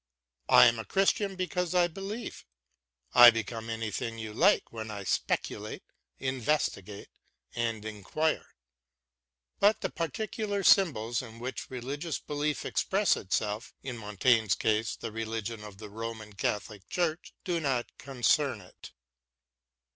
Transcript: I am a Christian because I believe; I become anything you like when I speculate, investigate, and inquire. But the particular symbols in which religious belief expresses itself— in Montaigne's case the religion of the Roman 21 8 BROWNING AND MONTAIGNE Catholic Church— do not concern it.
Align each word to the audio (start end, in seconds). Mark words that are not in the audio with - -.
I 0.49 0.65
am 0.65 0.79
a 0.79 0.83
Christian 0.85 1.35
because 1.35 1.75
I 1.75 1.87
believe; 1.87 2.43
I 3.13 3.29
become 3.29 3.69
anything 3.69 4.17
you 4.17 4.33
like 4.33 4.73
when 4.73 4.89
I 4.89 5.03
speculate, 5.03 5.83
investigate, 6.17 7.09
and 7.53 7.85
inquire. 7.85 8.55
But 9.59 9.81
the 9.81 9.91
particular 9.91 10.63
symbols 10.63 11.21
in 11.21 11.37
which 11.37 11.69
religious 11.69 12.17
belief 12.17 12.65
expresses 12.65 13.21
itself— 13.25 13.75
in 13.83 13.95
Montaigne's 13.95 14.55
case 14.55 14.95
the 14.95 15.11
religion 15.11 15.63
of 15.63 15.77
the 15.77 15.87
Roman 15.87 16.31
21 16.31 16.33
8 16.33 16.39
BROWNING 16.39 16.41
AND 16.41 16.43
MONTAIGNE 16.47 16.85
Catholic 16.87 16.89
Church— 16.89 17.33
do 17.43 17.59
not 17.59 17.95
concern 17.99 18.61
it. 18.61 18.93